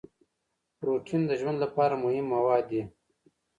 [0.79, 2.81] پروټین د ژوند لپاره مهم مواد دي